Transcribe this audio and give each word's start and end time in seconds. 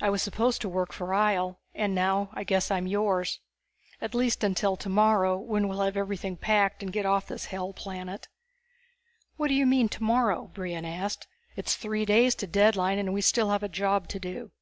I 0.00 0.10
was 0.10 0.22
supposed 0.22 0.60
to 0.60 0.68
work 0.68 0.92
for 0.92 1.08
Ihjel, 1.12 1.56
and 1.74 1.92
now 1.92 2.30
I 2.34 2.44
guess 2.44 2.70
I'm 2.70 2.86
yours. 2.86 3.40
At 4.00 4.14
least 4.14 4.44
until 4.44 4.76
tomorrow, 4.76 5.36
when 5.38 5.66
we'll 5.66 5.80
have 5.80 5.96
everything 5.96 6.36
packed 6.36 6.84
and 6.84 6.92
get 6.92 7.04
off 7.04 7.26
this 7.26 7.46
hell 7.46 7.72
planet." 7.72 8.28
"What 9.36 9.48
do 9.48 9.54
you 9.54 9.66
mean, 9.66 9.88
tomorrow?" 9.88 10.52
Brion 10.54 10.84
asked. 10.84 11.26
"It's 11.56 11.74
three 11.74 12.04
days 12.04 12.36
to 12.36 12.46
deadline 12.46 13.00
and 13.00 13.12
we 13.12 13.20
still 13.22 13.50
have 13.50 13.64
a 13.64 13.68
job 13.68 14.06
to 14.10 14.20
do." 14.20 14.52